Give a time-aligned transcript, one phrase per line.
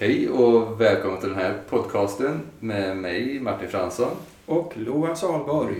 [0.00, 4.16] Hej och välkommen till den här podcasten med mig Martin Fransson.
[4.46, 5.76] Och Loa Salborg.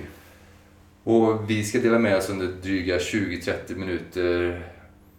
[1.04, 4.62] Och vi ska dela med oss under dryga 20-30 minuter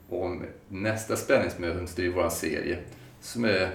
[0.10, 2.80] om nästa spänningsmöte i vår serie
[3.22, 3.70] som är,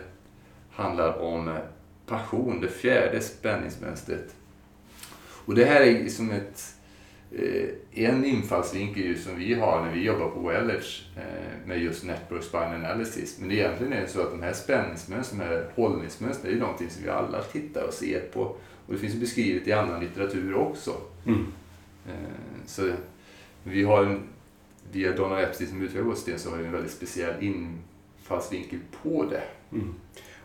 [0.70, 1.58] handlar om
[2.06, 4.34] passion, det fjärde spänningsmönstret.
[5.44, 6.74] Och det här är som ett,
[7.94, 12.74] en infallsvinkel som vi har när vi jobbar på Wellers eh, med just Network Spine
[12.74, 13.38] Analysis.
[13.40, 16.90] Men egentligen är det så att de här spänningsmönstren, de här hållningsmönstren, är ju någonting
[16.90, 18.40] som vi alla tittar och ser på.
[18.86, 20.94] Och det finns beskrivet i annan litteratur också.
[21.26, 21.46] Mm.
[22.08, 22.90] Eh, så
[23.62, 24.22] vi har en,
[24.92, 29.24] via Donald Epstein som utvecklar vårt system så har vi en väldigt speciell infallsvinkel på
[29.30, 29.42] det.
[29.72, 29.94] Mm.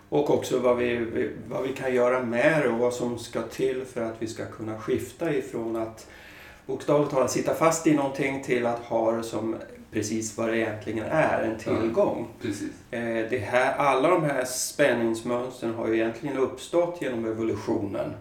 [0.10, 3.86] Och också vad vi, vad vi kan göra med det och vad som ska till
[3.86, 6.08] för att vi ska kunna skifta ifrån att
[6.70, 9.56] bokstavligt talat sitta fast i någonting till att ha det som
[9.92, 12.28] precis vad det egentligen är, en tillgång.
[12.30, 12.70] Ja, precis.
[12.92, 18.14] Eh, det här, alla de här spänningsmönstren har ju egentligen uppstått genom evolutionen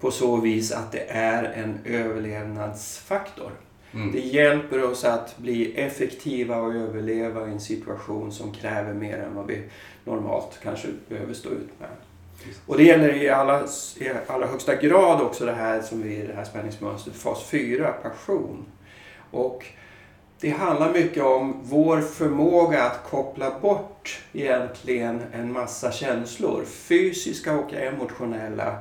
[0.00, 3.50] på så vis att det är en överlevnadsfaktor.
[3.92, 4.12] Mm.
[4.12, 9.34] Det hjälper oss att bli effektiva och överleva i en situation som kräver mer än
[9.34, 9.62] vad vi
[10.04, 11.88] normalt kanske behöver stå ut med.
[12.66, 13.60] Och det gäller i allra,
[13.96, 18.64] i allra högsta grad också det här som vi det här spänningsmönstret, fas 4, passion.
[19.30, 19.66] Och
[20.40, 27.74] det handlar mycket om vår förmåga att koppla bort egentligen en massa känslor, fysiska och
[27.74, 28.78] emotionella.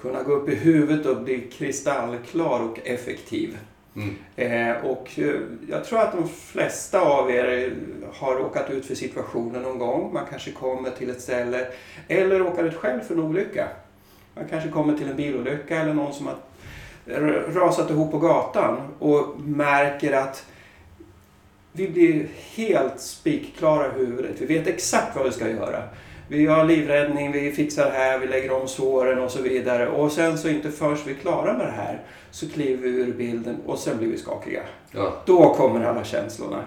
[0.00, 3.58] Kunna gå upp i huvudet och bli kristallklar och effektiv.
[3.98, 4.16] Mm.
[4.36, 5.34] Eh, och eh,
[5.68, 7.72] jag tror att de flesta av er eh,
[8.14, 10.12] har råkat ut för situationen någon gång.
[10.12, 11.66] Man kanske kommer till ett ställe
[12.08, 13.68] eller råkar ut själv för en olycka.
[14.34, 16.36] Man kanske kommer till en bilolycka eller någon som har
[17.54, 20.46] rasat ihop på gatan och märker att
[21.72, 24.36] vi blir helt spikklara i huvudet.
[24.38, 25.82] Vi vet exakt vad vi ska göra.
[26.28, 29.88] Vi har livräddning, vi fixar det här, vi lägger om såren och så vidare.
[29.88, 33.12] Och sen så inte först vi är klara med det här så kliver vi ur
[33.12, 34.62] bilden och sen blir vi skakiga.
[34.90, 35.22] Ja.
[35.26, 36.64] Då kommer alla känslorna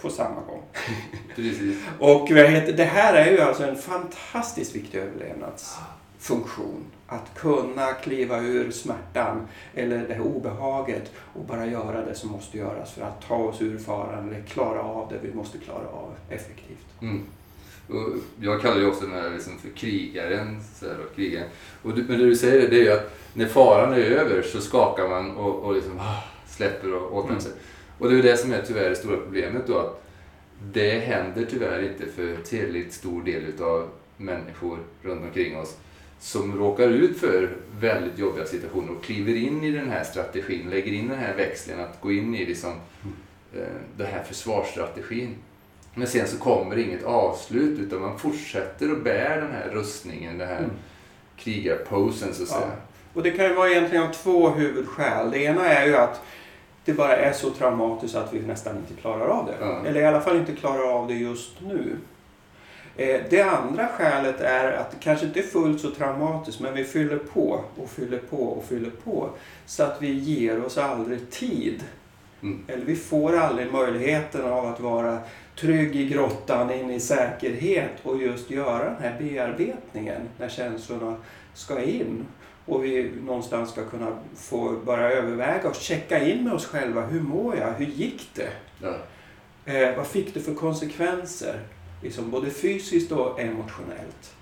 [0.00, 0.62] på samma gång.
[1.36, 1.78] Precis.
[1.98, 2.28] Och
[2.76, 6.84] det här är ju alltså en fantastiskt viktig överlevnadsfunktion.
[7.06, 12.58] Att kunna kliva ur smärtan eller det här obehaget och bara göra det som måste
[12.58, 16.14] göras för att ta oss ur faran eller klara av det vi måste klara av
[16.28, 16.86] effektivt.
[17.02, 17.26] Mm.
[17.88, 18.08] Och
[18.40, 20.60] jag kallar ju också den här liksom för krigaren.
[20.74, 21.48] Så här, och krigaren.
[21.82, 24.60] Och du, men det du säger det är ju att när faran är över så
[24.60, 27.52] skakar man och, och liksom, ah, släpper och återhämtar sig.
[27.52, 27.62] Mm.
[27.98, 29.78] Och det är det som är tyvärr det stora problemet då.
[29.78, 30.04] Att
[30.72, 35.76] det händer tyvärr inte för tillräckligt stor del utav människor runt omkring oss
[36.22, 40.92] som råkar ut för väldigt jobbiga situationer och kliver in i den här strategin, lägger
[40.92, 43.16] in den här växeln att gå in i liksom, mm.
[43.54, 45.34] eh, den här försvarsstrategin.
[45.94, 50.48] Men sen så kommer inget avslut utan man fortsätter att bära den här rustningen, den
[50.48, 50.70] här mm.
[51.36, 52.70] krigarposen så att säga.
[53.14, 55.30] Och det kan ju vara egentligen av två huvudskäl.
[55.30, 56.22] Det ena är ju att
[56.84, 59.64] det bara är så traumatiskt att vi nästan inte klarar av det.
[59.64, 59.86] Mm.
[59.86, 61.96] Eller i alla fall inte klarar av det just nu.
[62.96, 66.84] Eh, det andra skälet är att det kanske inte är fullt så traumatiskt men vi
[66.84, 69.30] fyller på och fyller på och fyller på.
[69.66, 71.84] Så att vi ger oss aldrig tid.
[72.42, 72.64] Mm.
[72.68, 75.18] Eller vi får aldrig möjligheten av att vara
[75.56, 81.16] trygg i grottan, in i säkerhet och just göra den här bearbetningen när känslorna
[81.54, 82.26] ska in.
[82.66, 87.06] Och vi någonstans ska kunna få bara överväga och checka in med oss själva.
[87.06, 87.72] Hur mår jag?
[87.72, 88.50] Hur gick det?
[88.82, 88.94] Ja.
[89.72, 91.60] Eh, vad fick det för konsekvenser?
[92.02, 94.34] Liksom både fysiskt och emotionellt.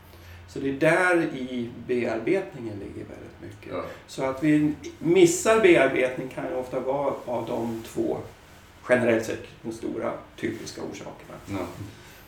[0.48, 3.72] Så det är där i bearbetningen ligger väldigt mycket.
[3.72, 3.84] Ja.
[4.06, 8.18] Så att vi missar bearbetning kan ju ofta vara av de två
[8.90, 11.38] generellt sett de stora typiska orsakerna.
[11.46, 11.66] Ja.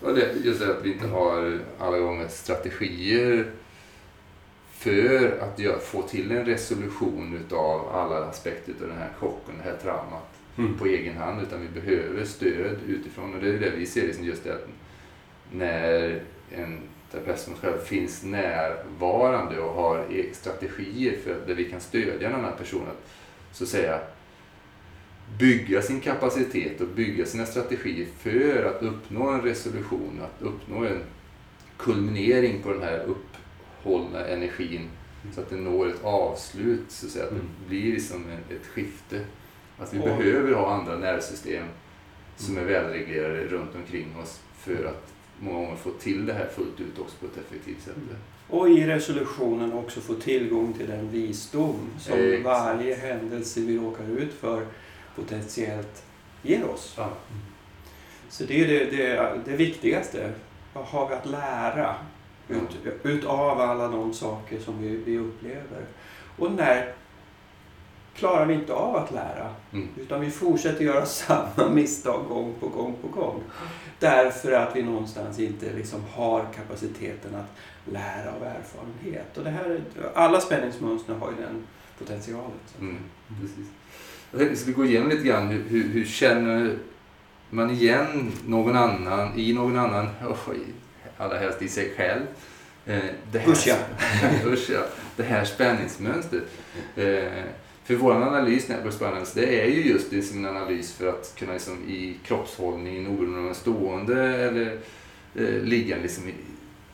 [0.01, 3.51] Och det, just det att vi inte har alla gånger strategier
[4.73, 9.71] för att göra, få till en resolution utav alla aspekter av den här chocken, det
[9.71, 10.79] här traumat mm.
[10.79, 11.43] på egen hand.
[11.43, 13.35] Utan vi behöver stöd utifrån.
[13.35, 14.69] Och det är det vi ser liksom just det att
[15.53, 16.81] när en
[17.13, 22.57] terapeut själv finns närvarande och har e- strategier för där vi kan stödja en annan
[22.57, 23.11] person att
[23.53, 24.01] så säga
[25.39, 31.03] bygga sin kapacitet och bygga sina strategier för att uppnå en resolution, att uppnå en
[31.77, 34.89] kulminering på den här upphållna energin
[35.35, 37.49] så att den når ett avslut, så att, säga, att det mm.
[37.69, 39.21] blir som ett skifte.
[39.79, 41.65] Att vi och, behöver ha andra nervsystem
[42.37, 46.81] som är välreglerade runt omkring oss för att många gånger få till det här fullt
[46.81, 47.97] ut också på ett effektivt sätt.
[47.97, 48.17] Mm.
[48.49, 52.45] Och i resolutionen också få tillgång till den visdom som Exakt.
[52.45, 54.67] varje händelse vi råkar ut för
[55.17, 56.05] potentiellt
[56.43, 56.95] ger oss.
[56.97, 57.09] Ja.
[58.29, 60.33] Så det är det, det, det viktigaste.
[60.73, 61.95] vad har vi att lära
[62.49, 65.85] ut, utav alla de saker som vi, vi upplever?
[66.39, 66.95] Och när
[68.15, 69.55] klarar vi inte av att lära.
[69.73, 69.89] Mm.
[69.97, 73.43] Utan vi fortsätter göra samma misstag gång på gång på gång.
[73.99, 77.59] Därför att vi någonstans inte liksom har kapaciteten att
[77.93, 79.39] lära av erfarenhet.
[79.39, 79.81] Och det här,
[80.15, 81.67] alla spänningsmönster har ju den
[81.99, 82.59] potentialen.
[82.81, 82.99] Mm,
[83.41, 83.67] precis.
[84.39, 86.79] Jag ska gå igenom lite grann hur, hur, hur, känner
[87.51, 90.55] man igen någon annan i någon annan, oh,
[91.17, 92.23] allra helst i sig själv.
[92.87, 92.99] Eh,
[93.33, 93.53] det här,
[94.47, 94.85] usch, ja.
[95.17, 96.43] Det här spänningsmönstret.
[96.97, 97.45] Eh,
[97.85, 101.35] för vår analys, Network Balance, det är ju just det som en analys för att
[101.39, 104.79] kunna liksom, i kroppshållningen, oberoende om en stående eller
[105.35, 106.25] eh, liggande, liksom,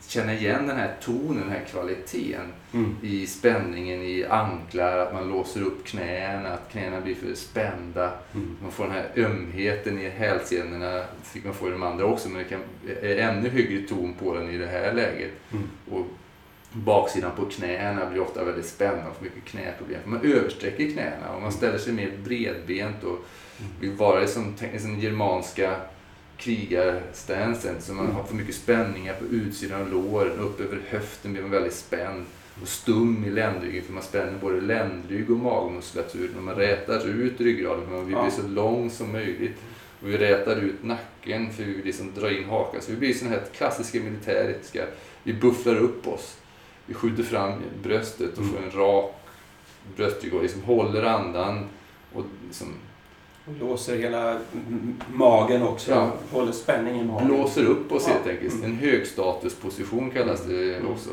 [0.09, 2.95] känna igen den här tonen, den här kvaliteten mm.
[3.01, 8.11] i spänningen i anklar, att man låser upp knäna, att knäna blir för spända.
[8.33, 8.57] Mm.
[8.61, 12.37] Man får den här ömheten i hälsenorna, fick man få i de andra också, men
[12.37, 12.61] det kan,
[13.01, 15.31] är ännu högre ton på den i det här läget.
[15.51, 15.69] Mm.
[15.91, 16.05] Och
[16.71, 20.01] baksidan på knäna blir ofta väldigt spänd, man får mycket knäproblem.
[20.05, 23.25] Man översträcker knäna och man ställer sig mer bredbent och
[23.79, 25.75] vill vara som den germanska
[26.39, 27.81] krigarstansen.
[27.81, 31.51] Så man har för mycket spänningar på utsidan av låren, upp över höften blir man
[31.51, 32.25] väldigt spänd
[32.61, 36.31] och stum i ländryggen för man spänner både ländrygg och magmuskulatur.
[36.35, 39.57] När man rätar ut ryggraden för man vill bli så lång som möjligt.
[40.01, 42.81] Och vi rätar ut nacken för vi vill liksom dra in hakan.
[42.81, 44.85] Så vi blir sådana här klassiska militäriska.
[45.23, 46.35] Vi bufflar upp oss
[46.89, 47.53] vi skjuter fram
[47.83, 49.15] bröstet och får en rak
[49.95, 51.65] bröstrygg och liksom håller andan.
[52.13, 52.73] Och liksom,
[53.59, 54.39] låser hela
[55.13, 56.13] magen också, ja.
[56.31, 57.27] håller spänning i magen.
[57.27, 58.13] Blåser upp oss ja.
[58.13, 58.63] helt enkelt.
[58.63, 60.91] En högstatusposition kallas det mm.
[60.91, 61.09] också.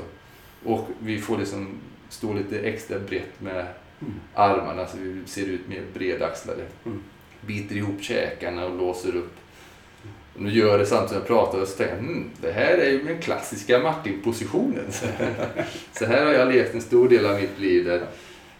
[0.65, 1.69] Och vi får liksom
[2.09, 3.67] stå lite extra brett med
[4.01, 4.15] mm.
[4.35, 6.63] armarna så vi ser ut mer bredaxlade.
[6.85, 7.03] Mm.
[7.41, 9.37] Biter ihop käkarna och låser upp
[10.37, 12.79] och nu gör det samtidigt som jag pratar och så tänker jag, hmm, det här
[12.79, 14.85] är ju den klassiska Martin-positionen.
[15.93, 18.07] så här har jag levt en stor del av mitt liv där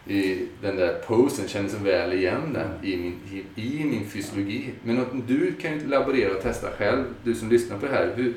[0.09, 3.19] i den där posen, känner så väl igen den i min,
[3.55, 4.69] i, i min fysiologi.
[4.83, 8.13] Men du kan ju laborera och testa själv, du som lyssnar på det här.
[8.15, 8.33] Hur,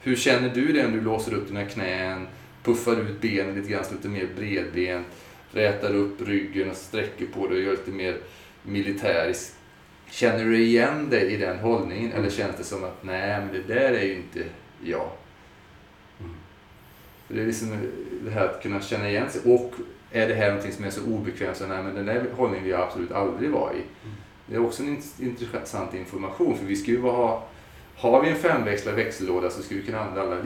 [0.00, 2.26] hur känner du det när du låser upp dina knän,
[2.62, 5.06] puffar ut benen lite grann så lite mer bredbent,
[5.52, 8.16] rätar upp ryggen och sträcker på dig och gör lite mer
[8.62, 9.56] militäriskt
[10.12, 13.74] Känner du igen dig i den hållningen eller känns det som att nej, men det
[13.74, 14.44] där är ju inte
[14.84, 15.10] jag?
[17.32, 17.76] Det är liksom
[18.24, 19.54] det här att kunna känna igen sig.
[19.54, 19.72] Och
[20.10, 22.72] är det här någonting som är så obekvämt så nej, men den där hållningen vill
[22.72, 23.82] jag absolut aldrig vara i.
[24.46, 27.46] Det är också en intressant information för vi ska ju ha,
[27.96, 30.42] har vi en femväxlad växellåda så ska vi kunna använda alla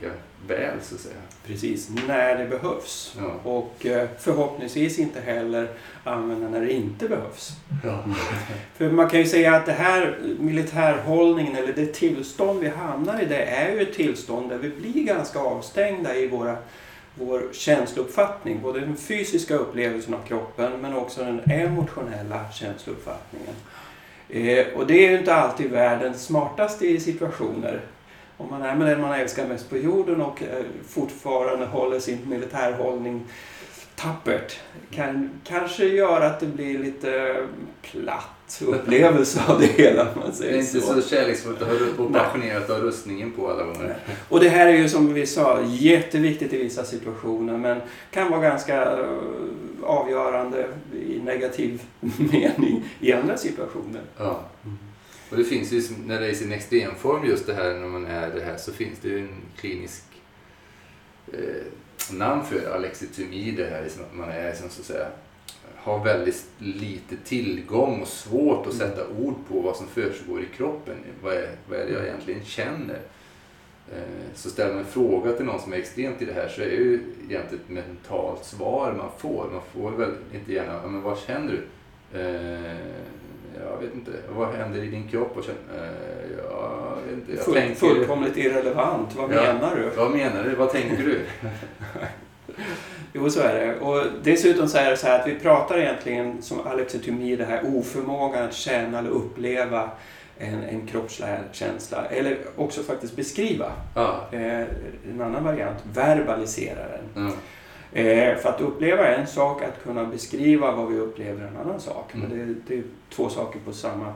[0.00, 0.14] lika
[0.46, 1.14] väl så att säga.
[1.46, 3.16] Precis, när det behövs.
[3.18, 3.50] Ja.
[3.50, 5.68] Och eh, förhoppningsvis inte heller
[6.04, 7.52] använda när det inte behövs.
[7.84, 8.04] Ja.
[8.76, 13.24] För man kan ju säga att det här militärhållningen eller det tillstånd vi hamnar i
[13.24, 16.56] det är ju ett tillstånd där vi blir ganska avstängda i våra
[17.18, 23.54] vår känslouppfattning, både den fysiska upplevelsen av kroppen men också den emotionella känslouppfattningen.
[24.28, 27.80] Eh, och det är ju inte alltid världens smartaste situationer
[28.36, 32.18] om man är med den man älskar mest på jorden och eh, fortfarande håller sin
[32.28, 33.26] militärhållning
[33.96, 34.60] tappert
[34.90, 37.36] kan kanske göra att det blir lite
[37.82, 40.06] platt upplevelse av det hela.
[40.14, 41.62] Man säger det är inte så, så kärleksfullt
[41.98, 43.96] och passionerat ha rustningen på alla gånger.
[44.28, 48.40] Och det här är ju som vi sa jätteviktigt i vissa situationer men kan vara
[48.40, 49.08] ganska eh,
[49.82, 50.68] avgörande
[51.06, 54.02] i negativ mening i andra situationer.
[54.16, 54.40] Ja.
[55.30, 58.06] Och det finns ju, när det är i sin extremform just det här när man
[58.06, 60.04] är det här så finns det ju en klinisk
[61.32, 65.08] eh, namn för alexithymie det här liksom att man är som så att säga
[65.86, 70.94] har väldigt lite tillgång och svårt att sätta ord på vad som försiggår i kroppen.
[71.22, 73.00] Vad är, vad är det jag egentligen känner?
[73.92, 76.60] Eh, så ställer man en fråga till någon som är extremt i det här så
[76.60, 79.50] är det ju egentligen ett mentalt svar man får.
[79.52, 81.66] Man får väl inte gärna, men vad känner du?
[82.20, 82.76] Eh,
[83.70, 85.36] jag vet inte, vad händer i din kropp?
[85.36, 85.92] Och känner, eh,
[86.38, 89.14] jag vet inte, jag Full, tänker, fullkomligt irrelevant.
[89.16, 89.90] Vad ja, menar du?
[89.96, 90.54] Vad menar du?
[90.54, 91.20] Vad tänker du?
[93.12, 93.80] jo, så är det.
[93.80, 97.76] Och dessutom så är det så här att vi pratar egentligen som alexitomi, det här
[97.76, 99.90] oförmågan att känna eller uppleva
[100.38, 102.04] en, en kroppskänsla.
[102.10, 103.72] Eller också faktiskt beskriva.
[103.94, 104.28] Ja.
[104.32, 104.60] Eh,
[105.10, 107.26] en annan variant, verbalisera den.
[107.26, 107.32] Ja.
[107.96, 112.14] Eh, för att uppleva en sak, att kunna beskriva vad vi upplever en annan sak.
[112.14, 112.28] Mm.
[112.28, 114.12] Men det, det, är två saker på samma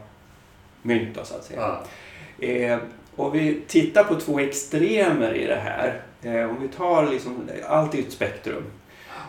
[0.83, 1.63] mynt så att säga.
[1.63, 2.45] Ah.
[2.45, 2.79] Eh,
[3.17, 6.03] och vi tittar på två extremer i det här.
[6.23, 8.63] Eh, om vi tar liksom, allt i ett spektrum.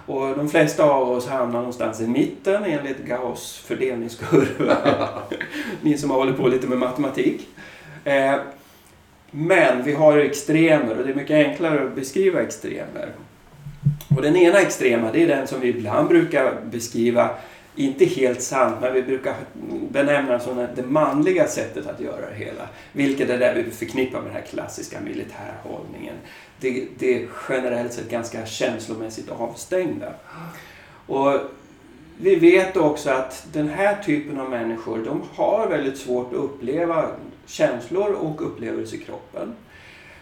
[0.05, 4.77] Och de flesta av oss hamnar någonstans i mitten enligt Gauss fördelningskurva.
[5.81, 7.47] Ni som har hållit på lite med matematik.
[8.03, 8.35] Eh,
[9.31, 13.11] Men vi har extremer och det är mycket enklare att beskriva extremer.
[14.15, 17.29] Och den ena extrema det är den som vi ibland brukar beskriva,
[17.75, 19.35] inte helt sant, men vi brukar
[19.89, 22.67] benämna som det manliga sättet att göra det hela.
[22.91, 26.15] Vilket är det vi förknippar med den här klassiska militärhållningen.
[26.59, 30.13] Det, det är generellt sett ganska känslomässigt avstängda.
[31.07, 31.39] Och
[32.17, 37.05] vi vet också att den här typen av människor, de har väldigt svårt att uppleva
[37.45, 39.55] känslor och upplevelser i kroppen.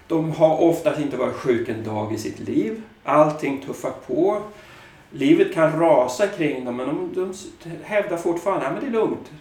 [0.07, 2.81] De har oftast inte varit sjuka en dag i sitt liv.
[3.03, 4.41] Allting tuffar på.
[5.11, 9.31] Livet kan rasa kring dem men de, de hävdar fortfarande att det är lugnt.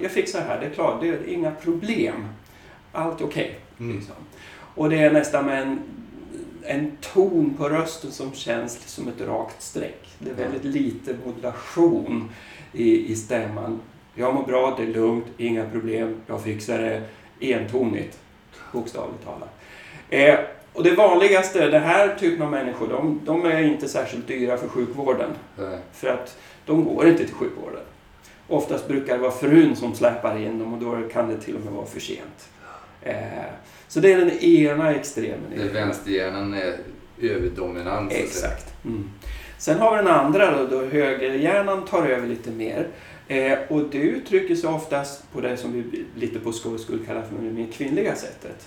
[0.00, 2.28] Jag fixar det här, det är klart, det är inga problem.
[2.92, 3.44] Allt är okej.
[3.76, 3.96] Okay, mm.
[3.96, 4.14] liksom.
[4.74, 5.78] Och det är nästan med en,
[6.62, 10.08] en ton på rösten som känns som ett rakt streck.
[10.18, 12.30] Det är väldigt lite modulation
[12.72, 13.80] i, i stämman.
[14.14, 17.02] Jag mår bra, det är lugnt, inga problem, jag fixar det.
[17.40, 18.18] Entonigt,
[18.72, 19.60] bokstavligt talat.
[20.10, 20.38] Eh,
[20.74, 24.68] och det vanligaste, den här typen av människor, de, de är inte särskilt dyra för
[24.68, 25.30] sjukvården.
[25.58, 25.78] Nej.
[25.92, 27.80] För att de går inte till sjukvården.
[28.48, 31.60] Oftast brukar det vara frun som släpar in dem och då kan det till och
[31.60, 32.48] med vara för sent.
[33.02, 33.14] Eh,
[33.88, 35.52] så det är den ena extremen.
[35.56, 36.76] Där vänsterhjärnan är
[37.20, 38.12] överdominant.
[38.12, 38.84] Exakt.
[38.84, 39.10] Mm.
[39.58, 42.88] Sen har vi den andra då, då högerhjärnan tar över lite mer.
[43.28, 47.22] Eh, och det uttrycker sig oftast på det som vi lite på skoj skulle kalla
[47.22, 48.66] för det mer kvinnliga sättet.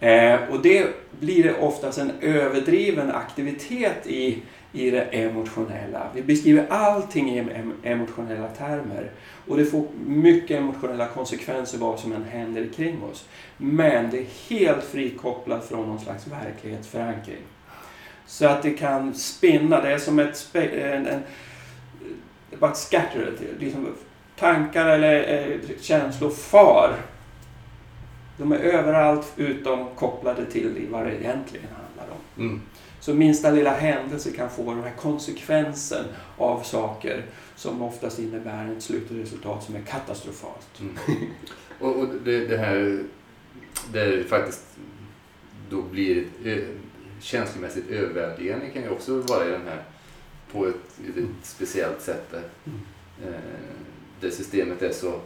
[0.00, 0.86] Eh, och det
[1.20, 6.10] blir oftast en överdriven aktivitet i, i det emotionella.
[6.14, 9.10] Vi beskriver allting i emotionella termer.
[9.48, 13.28] Och det får mycket emotionella konsekvenser vad som än händer kring oss.
[13.56, 17.42] Men det är helt frikopplat från någon slags verklighetsförankring.
[18.26, 21.20] Så att det kan spinna, det är som ett, en, en,
[22.58, 23.86] bara ett scatter, liksom
[24.38, 26.96] tankar eller eh, känslor far
[28.36, 32.42] de är överallt utom kopplade till vad det egentligen handlar om.
[32.44, 32.60] Mm.
[33.00, 36.04] Så minsta lilla händelse kan få den här konsekvensen
[36.36, 37.24] av saker
[37.56, 40.80] som oftast innebär ett slutresultat som är katastrofalt.
[40.80, 40.94] Mm.
[41.80, 43.02] och, och det, det, här
[43.92, 44.64] där faktiskt
[45.70, 46.64] då blir ett
[47.20, 49.82] känslomässigt överväldigande kan ju också vara i den här
[50.52, 52.80] på ett, ett speciellt sätt där, mm.
[53.24, 53.40] eh,
[54.20, 55.20] där systemet är så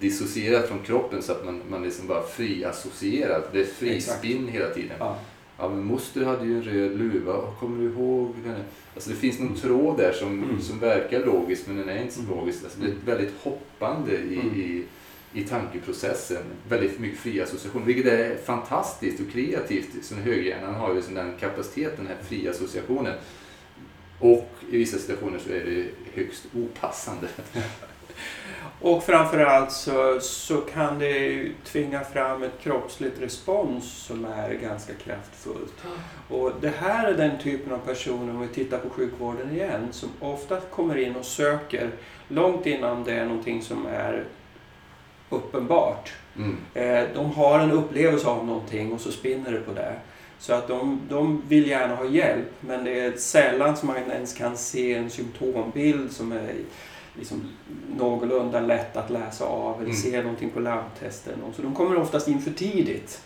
[0.00, 3.42] dissocierat från kroppen så att man, man liksom bara friassocierad.
[3.52, 4.96] Det är frispinn hela tiden.
[4.98, 5.18] Ja.
[5.58, 5.68] ja.
[5.68, 8.34] men moster hade ju en röd luva, kommer du ihåg?
[8.94, 9.60] Alltså det finns någon mm.
[9.60, 10.60] tråd där som, mm.
[10.60, 12.36] som verkar logisk men den är inte så mm.
[12.36, 12.64] logisk.
[12.64, 14.54] Alltså det är väldigt hoppande i, mm.
[14.54, 14.84] i,
[15.32, 16.42] i tankeprocessen.
[16.68, 20.04] Väldigt mycket fri association, vilket är fantastiskt och kreativt.
[20.04, 23.14] Så högerhjärnan har ju den kapaciteten, den här fria associationen.
[24.18, 27.28] Och i vissa situationer så är det högst opassande.
[28.82, 35.74] Och framförallt så, så kan det tvinga fram ett kroppsligt respons som är ganska kraftfullt.
[36.28, 40.08] Och det här är den typen av personer, om vi tittar på sjukvården igen, som
[40.20, 41.90] ofta kommer in och söker
[42.28, 44.24] långt innan det är någonting som är
[45.30, 46.12] uppenbart.
[46.36, 46.56] Mm.
[46.74, 49.94] Eh, de har en upplevelse av någonting och så spinner det på det.
[50.38, 54.34] Så att de, de vill gärna ha hjälp men det är sällan som man ens
[54.34, 56.54] kan se en symptombild som är
[57.20, 57.42] liksom
[57.96, 59.96] någorlunda lätt att läsa av eller mm.
[59.96, 61.34] se någonting på labbtesten.
[61.56, 63.22] Så de kommer oftast in för tidigt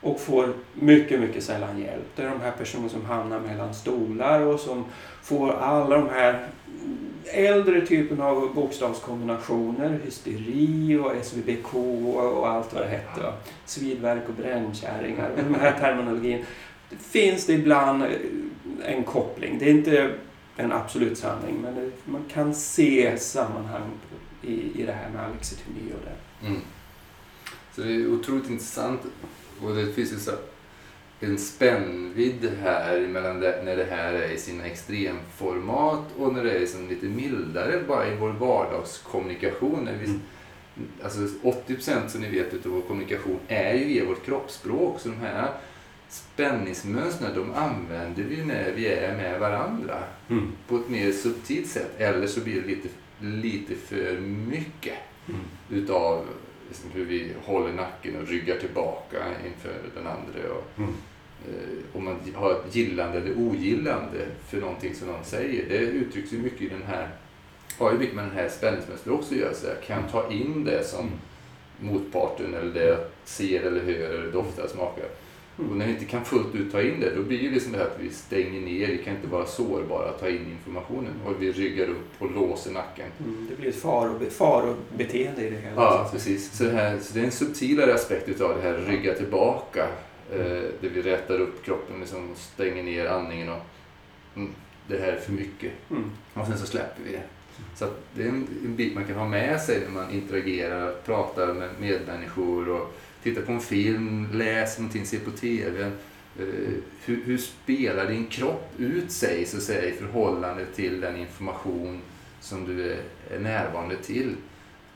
[0.00, 2.06] och får mycket, mycket sällan hjälp.
[2.16, 4.84] Det är de här personerna som hamnar mellan stolar och som
[5.22, 6.48] får alla de här
[7.24, 11.74] äldre typen av bokstavskombinationer, hysteri och SVBK
[12.14, 13.32] och allt vad det hette.
[13.64, 15.30] Svidverk och brännkärringar.
[15.36, 16.44] Med de här terminologin
[16.90, 18.04] det finns det ibland
[18.84, 19.58] en koppling.
[19.58, 20.14] Det är inte
[20.56, 21.60] en absolut sanning.
[21.62, 23.90] Men det, man kan se sammanhang
[24.42, 26.46] i, i det här med alexithymia och det.
[26.46, 26.60] Mm.
[27.74, 29.00] Så det är otroligt intressant.
[29.62, 30.32] Och det finns ju så
[31.20, 36.52] en spännvidd här mellan det, när det här är i sina extremformat och när det
[36.52, 39.88] är liksom lite mildare bara i vår vardagskommunikation.
[39.88, 40.20] Mm.
[41.02, 45.00] Alltså 80% som ni vet utav vår kommunikation är ju i vårt kroppsspråk.
[45.00, 45.52] Så de här
[46.08, 49.98] spänningsmönstren de använder vi när vi är med varandra
[50.28, 50.52] mm.
[50.68, 51.90] på ett mer subtilt sätt.
[51.98, 52.88] Eller så blir det lite,
[53.20, 54.98] lite för mycket
[55.28, 55.40] mm.
[55.70, 56.26] utav
[56.68, 60.54] liksom hur vi håller nacken och ryggar tillbaka inför den andra.
[60.54, 60.94] Och, mm.
[61.48, 65.68] eh, om man har ett gillande eller ogillande för någonting som någon säger.
[65.68, 67.08] Det uttrycks ju mycket i den här,
[67.78, 69.54] har ju mycket med den här spänningsmönstret också att göra.
[69.54, 71.94] Så jag kan ta in det som mm.
[71.94, 75.25] motparten eller det jag ser eller hör eller doftar, smakar Mm.
[75.56, 77.78] Och när vi inte kan fullt ut ta in det, då blir det liksom det
[77.78, 81.12] här att vi stänger ner, vi kan inte vara sårbara att ta in informationen.
[81.26, 83.06] Och vi ryggar upp och låser nacken.
[83.24, 85.82] Mm, det blir ett farobeteende i det hela.
[85.82, 86.56] Ja, precis.
[86.56, 89.88] Så det, här, så det är en subtilare aspekt utav det här rygga tillbaka.
[90.32, 90.38] Eh,
[90.80, 93.62] där vi rätar upp kroppen, liksom stänger ner andningen och
[94.36, 94.50] mm,
[94.88, 95.72] det här är för mycket.
[95.90, 96.10] Mm.
[96.34, 97.22] Och sen så släpper vi det.
[97.74, 101.54] Så det är en, en bit man kan ha med sig när man interagerar, pratar
[101.54, 102.94] med medmänniskor och
[103.26, 105.82] tittar på en film, läser någonting, ser på TV.
[105.84, 105.92] Eh,
[107.04, 112.00] hur, hur, spelar din kropp ut sig så att säga, i förhållande till den information
[112.40, 112.98] som du är,
[113.30, 114.34] är närvarande till?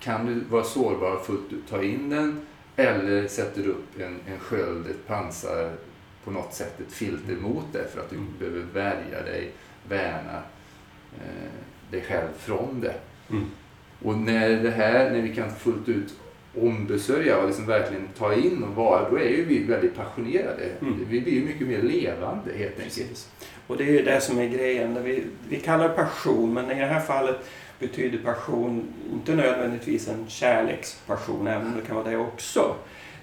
[0.00, 2.40] Kan du vara sårbar och fullt ut ta in den
[2.76, 5.72] eller sätter du upp en, en sköld, ett pansar,
[6.24, 9.52] på något sätt ett filter mot det för att du behöver värja dig,
[9.88, 10.42] värna
[11.16, 11.50] eh,
[11.90, 12.94] dig själv från det.
[13.30, 13.44] Mm.
[14.02, 16.14] Och när det här, när vi kan fullt ut
[16.58, 20.64] ombesörja och liksom verkligen ta in och vara, då är ju vi väldigt passionerade.
[20.80, 21.06] Mm.
[21.08, 22.84] Vi blir ju mycket mer levande helt enkelt.
[22.84, 23.28] Precis.
[23.66, 25.04] Och det är ju det som är grejen.
[25.04, 27.36] Vi, vi kallar det passion, men i det här fallet
[27.78, 32.74] betyder passion inte nödvändigtvis en kärlekspassion, även om det kan vara det också.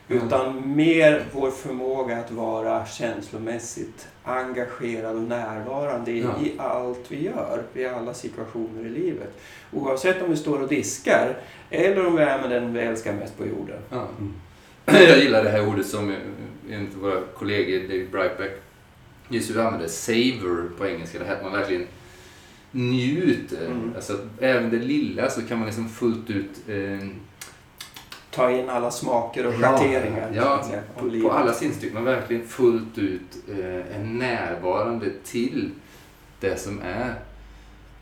[0.07, 0.75] Utan mm.
[0.75, 6.45] mer vår förmåga att vara känslomässigt engagerad och närvarande i, ja.
[6.45, 9.39] i allt vi gör, i alla situationer i livet.
[9.71, 11.37] Oavsett om vi står och diskar
[11.69, 13.79] eller om vi är med den vi älskar mest på jorden.
[13.89, 14.07] Ja.
[14.19, 14.33] Mm.
[15.09, 16.15] Jag gillar det här ordet som
[16.69, 18.51] en av våra kollegor, David Brightback,
[19.29, 21.19] just hur vi använder savor på engelska.
[21.19, 21.87] Det här att man verkligen
[22.71, 23.65] njuter.
[23.65, 23.91] Mm.
[23.95, 27.07] Alltså, även det lilla så kan man liksom fullt ut eh,
[28.37, 30.31] ta in alla smaker och schatteringar.
[30.35, 31.93] Ja, ja på, på alla sinstycken.
[31.93, 35.71] Man verkligen fullt ut eh, är närvarande till
[36.39, 37.15] det som är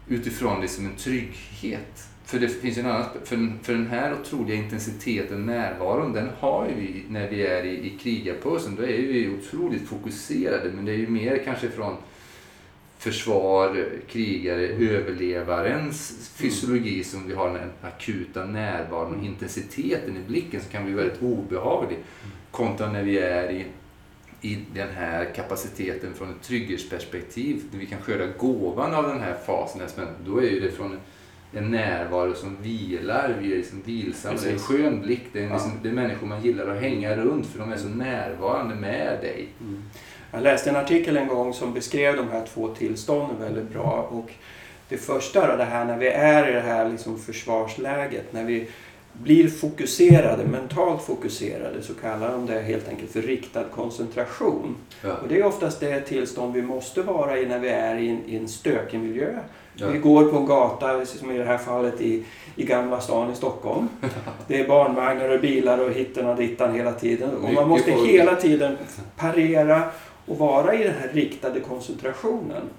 [0.08, 2.08] utifrån det som en trygghet.
[2.26, 6.76] För det finns en annan för, för den här otroliga intensiteten, närvaron, den har ju
[6.76, 8.76] vi när vi är i, i krigarpulsen.
[8.76, 11.96] Då är vi otroligt fokuserade, men det är ju mer kanske från
[13.06, 20.72] försvar, krigare, överlevarens fysiologi som vi har den akuta närvaron och intensiteten i blicken som
[20.72, 21.98] kan bli väldigt obehaglig.
[22.52, 23.66] Kontra när vi är i,
[24.42, 29.38] i den här kapaciteten från ett trygghetsperspektiv, där vi kan skörda gåvan av den här
[29.46, 29.82] fasen.
[30.26, 30.98] Då är det från
[31.54, 34.40] en närvaro som vilar, vi är liksom vilsamma.
[34.44, 37.16] Det är en skön blick, det är, liksom, det är människor man gillar att hänga
[37.16, 39.48] runt för de är så närvarande med dig.
[39.62, 39.84] Mm.
[40.36, 44.08] Jag läste en artikel en gång som beskrev de här två tillstånden väldigt bra.
[44.12, 44.32] Och
[44.90, 48.68] det första då, det här när vi är i det här liksom försvarsläget, när vi
[49.14, 54.76] blir fokuserade, mentalt fokuserade, så kallar de det helt enkelt för riktad koncentration.
[55.04, 55.14] Ja.
[55.22, 58.24] Och det är oftast det tillstånd vi måste vara i när vi är i en,
[58.26, 59.40] i en stökig miljö.
[59.76, 59.88] Ja.
[59.88, 62.24] Vi går på en gata, som i det här fallet i,
[62.56, 63.90] i Gamla stan i Stockholm.
[64.48, 67.30] Det är barnvagnar och bilar och hitten och dittan hela tiden.
[67.36, 68.78] Och man måste hela tiden
[69.16, 69.84] parera
[70.26, 72.70] och vara i den här riktade koncentrationen.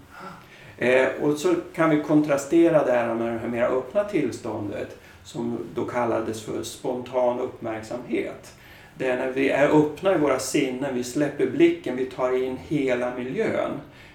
[0.78, 5.58] Eh, och så kan vi kontrastera det här med det här mera öppna tillståndet som
[5.74, 8.54] då kallades för spontan uppmärksamhet.
[8.98, 12.58] Det är när vi är öppna i våra sinnen, vi släpper blicken, vi tar in
[12.68, 13.70] hela miljön.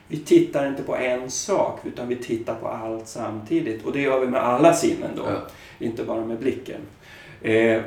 [0.08, 4.20] Vi tittar inte på en sak utan vi tittar på allt samtidigt och det gör
[4.20, 5.38] vi med alla sinnen då, ja.
[5.80, 6.82] inte bara med blicken.
[7.42, 7.82] Eh,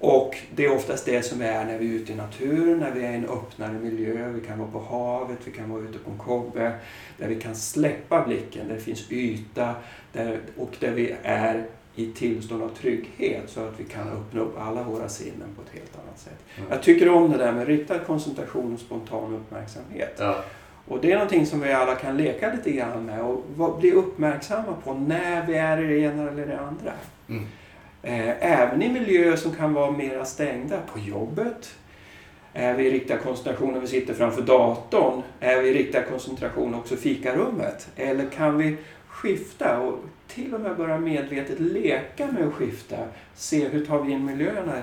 [0.00, 3.04] och det är oftast det som är när vi är ute i naturen, när vi
[3.04, 4.28] är i en öppnare miljö.
[4.28, 6.72] Vi kan vara på havet, vi kan vara ute på en kobbe.
[7.18, 9.74] Där vi kan släppa blicken, där det finns yta
[10.12, 14.58] där, och där vi är i tillstånd av trygghet så att vi kan öppna upp
[14.58, 16.38] alla våra sinnen på ett helt annat sätt.
[16.56, 16.70] Mm.
[16.70, 20.16] Jag tycker om det där med riktad koncentration och spontan uppmärksamhet.
[20.18, 20.44] Ja.
[20.88, 24.74] Och det är någonting som vi alla kan leka lite grann med och bli uppmärksamma
[24.84, 26.92] på när vi är i det ena eller det andra.
[27.28, 27.46] Mm.
[28.02, 30.80] Eh, även i miljöer som kan vara mera stängda.
[30.92, 31.74] På jobbet
[32.52, 35.22] är vi i riktad koncentration när vi sitter framför datorn.
[35.40, 37.88] Är vi i riktad koncentration också i fikarummet?
[37.96, 38.76] Eller kan vi
[39.08, 42.96] skifta och till och med börja medvetet leka med att skifta?
[43.34, 44.82] Se hur tar vi in miljöerna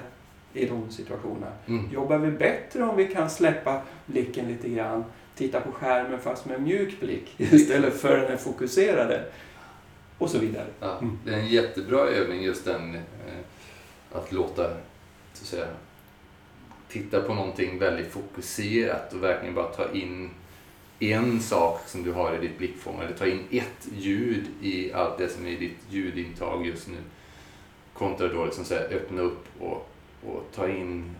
[0.53, 1.51] i de situationerna?
[1.67, 1.89] Mm.
[1.93, 5.03] Jobbar vi bättre om vi kan släppa blicken lite grann?
[5.36, 9.23] Titta på skärmen fast med mjuk blick istället för den fokuserade
[10.17, 10.67] och så vidare.
[10.80, 13.01] Ja, det är en jättebra övning just den eh,
[14.12, 14.63] att låta,
[15.34, 15.67] så att säga,
[16.89, 20.30] titta på någonting väldigt fokuserat och verkligen bara ta in
[20.99, 25.17] en sak som du har i ditt blickfång eller ta in ett ljud i allt
[25.17, 26.97] det som är i ditt ljudintag just nu.
[27.93, 29.89] Kontra då liksom så här, öppna upp och,
[30.23, 31.15] och ta in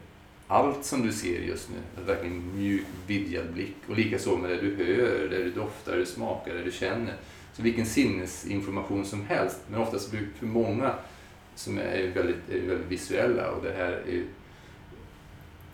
[0.48, 1.76] allt som du ser just nu.
[2.02, 3.76] Att verkligen mjuk, vidgad blick.
[3.90, 7.14] Och likaså med det du hör, det du doftar, det du smakar, det du känner.
[7.58, 9.60] Så vilken sinnesinformation som helst.
[9.68, 10.94] Men oftast för många
[11.56, 14.24] som är väldigt, är väldigt visuella och det här är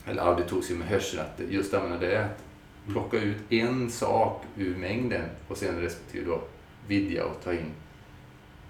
[0.05, 2.25] eller aldrig tog sig med hörseln, att just använda det.
[2.25, 2.43] Att
[2.87, 6.41] plocka ut en sak ur mängden och sen respektive då
[6.87, 7.71] vidga och ta in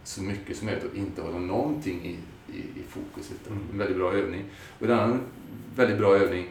[0.04, 2.18] så mycket som möjligt och inte hålla någonting i,
[2.54, 3.48] i, i fokuset.
[3.48, 3.64] Mm.
[3.72, 4.44] En väldigt bra övning.
[4.80, 5.22] Och en annan
[5.76, 6.48] väldigt bra övning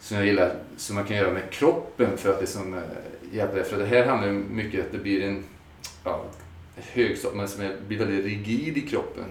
[0.00, 2.80] som jag gillar, som man kan göra med kroppen för att liksom,
[3.32, 5.44] hjälpa För det här handlar mycket om att det blir en
[6.04, 6.24] ja,
[6.76, 9.24] högstad, men som blir väldigt rigid i kroppen.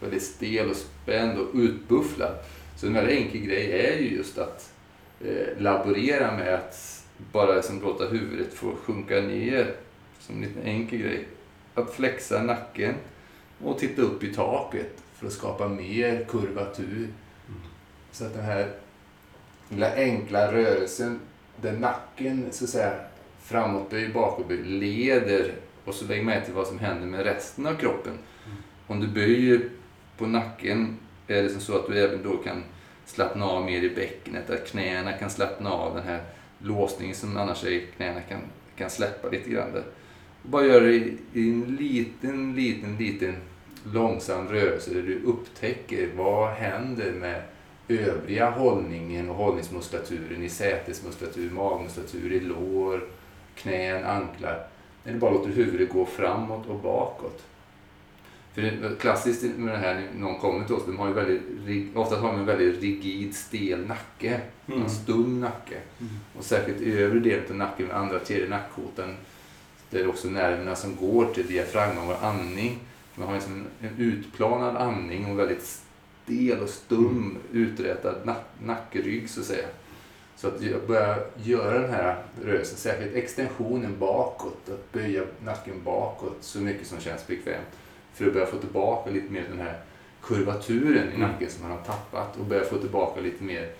[0.00, 2.34] Väldigt stel och spänd och utbufflad.
[2.76, 4.72] Så en väldigt enkel grej är ju just att
[5.20, 9.74] eh, laborera med att bara liksom låta huvudet få sjunka ner
[10.20, 11.26] som en liten enkel grej.
[11.74, 12.94] Att flexa nacken
[13.64, 17.08] och titta upp i taket för att skapa mer kurvatur.
[17.48, 17.60] Mm.
[18.12, 18.70] Så att den här
[19.68, 21.20] lilla enkla rörelsen
[21.56, 22.94] där nacken så att säga
[23.42, 28.12] framåtböjd, bakåtböjd leder och så lägg med till vad som händer med resten av kroppen.
[28.12, 28.56] Mm.
[28.86, 29.68] Om du böjer
[30.18, 32.62] på nacken är det som så att du även då kan
[33.06, 36.22] slappna av mer i bäckenet, att knäna kan slappna av den här
[36.58, 38.40] låsningen som annars är i knäna kan,
[38.76, 39.72] kan släppa lite grann.
[39.72, 39.84] Där.
[40.42, 43.36] Bara gör det i, i en liten, liten, liten
[43.84, 47.42] långsam rörelse där du upptäcker vad händer med
[47.88, 53.04] övriga hållningen och hållningsmuskulaturen i sätesmuskulatur, magmuskulatur, i lår,
[53.54, 54.66] knän, anklar.
[55.04, 57.42] När du bara låter huvudet gå framåt och bakåt.
[58.54, 61.96] För det, klassiskt med det här, när någon kommer till oss, de har ju väldigt,
[61.96, 64.40] ofta har de en väldigt rigid, stel nacke.
[64.66, 64.82] Mm.
[64.82, 65.76] En stum nacke.
[66.00, 66.12] Mm.
[66.38, 69.16] Och särskilt i övre delen av nacken, andra, tredje nackkotan,
[69.90, 72.78] det är också nerverna som går till diafragman, vår andning.
[73.14, 75.80] Man har liksom en utplanad andning och väldigt
[76.24, 77.36] stel och stum, mm.
[77.52, 79.66] uträtad nack, nackrygg så att säga.
[80.42, 86.36] Så att jag börjar göra den här rörelsen, särskilt extensionen bakåt, att böja nacken bakåt
[86.40, 87.66] så mycket som känns bekvämt.
[88.14, 89.80] För att börja få tillbaka lite mer den här
[90.22, 91.20] kurvaturen i mm.
[91.20, 93.70] nacken som man har tappat och börja få tillbaka lite mer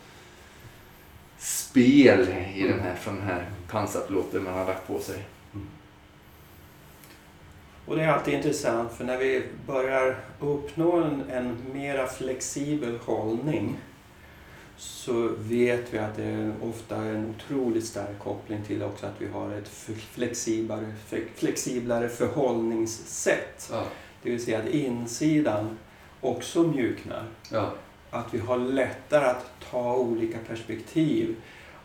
[1.39, 5.25] spel i den här, från den här pansarplåten man har lagt på sig.
[5.55, 5.67] Mm.
[7.87, 13.77] Och det är alltid intressant för när vi börjar uppnå en, en mera flexibel hållning
[14.83, 19.29] så vet vi att det är ofta en otroligt stark koppling till också att vi
[19.29, 19.69] har ett
[20.13, 20.95] flexiblare,
[21.35, 23.69] flexiblare förhållningssätt.
[23.73, 23.83] Ja.
[24.23, 25.79] Det vill säga att insidan
[26.21, 27.27] också mjuknar.
[27.51, 27.73] Ja.
[28.11, 31.37] Att vi har lättare att ta olika perspektiv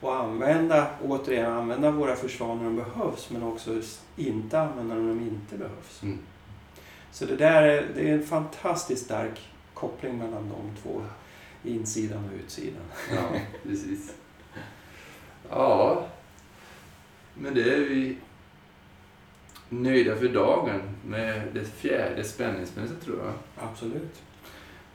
[0.01, 3.81] och använda, återigen använda våra försvar när de behövs men också
[4.15, 6.03] inte använda när de inte behövs.
[6.03, 6.19] Mm.
[7.11, 11.01] Så det där är, det är en fantastiskt stark koppling mellan de två,
[11.63, 12.83] insidan och utsidan.
[13.11, 14.13] Ja, precis.
[15.49, 16.07] Ja,
[17.33, 18.17] men det är vi
[19.69, 23.33] nöjda för dagen med det fjärde spänningsmönstret tror jag.
[23.69, 24.21] Absolut.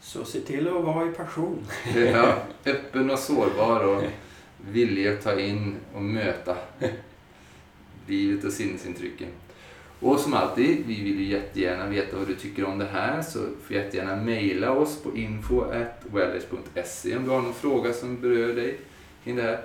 [0.00, 1.66] Så se till att vara i passion.
[1.96, 4.02] ja, öppen och sårbar och
[4.70, 6.56] villig att ta in och möta
[8.06, 9.28] livet och sinnesintrycken.
[10.02, 13.38] Och som alltid, vi vill ju jättegärna veta vad du tycker om det här så
[13.38, 18.78] får jättegärna mejla oss på info.wellers.se om du har någon fråga som berör dig
[19.24, 19.60] kring det här.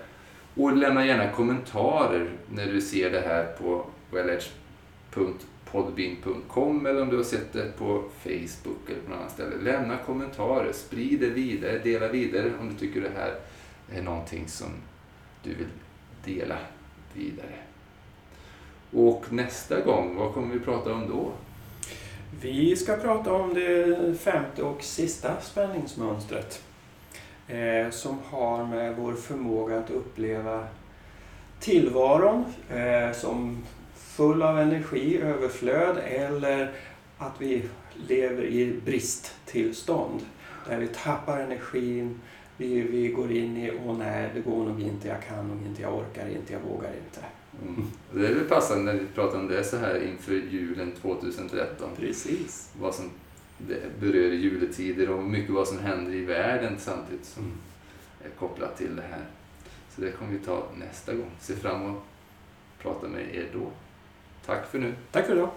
[0.55, 7.23] Och lämna gärna kommentarer när du ser det här på wellage.podbean.com eller om du har
[7.23, 9.55] sett det på Facebook eller på något annat ställe.
[9.61, 13.35] Lämna kommentarer, sprid det vidare, dela vidare om du tycker det här
[13.91, 14.69] är någonting som
[15.43, 15.67] du vill
[16.25, 16.57] dela
[17.13, 17.66] vidare.
[18.93, 21.31] Och nästa gång, vad kommer vi prata om då?
[22.41, 26.63] Vi ska prata om det femte och sista spänningsmönstret.
[27.47, 30.67] Eh, som har med vår förmåga att uppleva
[31.59, 33.63] tillvaron eh, som
[33.95, 36.71] full av energi, överflöd eller
[37.17, 37.63] att vi
[38.07, 40.21] lever i bristtillstånd.
[40.69, 42.21] Där vi tappar energin,
[42.57, 45.81] vi, vi går in i, åh nej, det går nog inte, jag kan nog inte,
[45.81, 47.25] jag orkar inte, jag vågar inte.
[47.61, 47.87] Mm.
[48.13, 51.89] Det är väl passande när vi pratar om det så här inför julen 2013.
[51.97, 52.71] Precis.
[52.79, 53.09] Vad som
[53.99, 57.57] berör juletider och mycket vad som händer i världen samtidigt som mm.
[58.23, 59.25] är kopplat till det här.
[59.95, 61.31] Så det kommer vi ta nästa gång.
[61.39, 63.71] Se fram emot att prata med er då.
[64.45, 64.93] Tack för nu.
[65.11, 65.49] Tack för idag.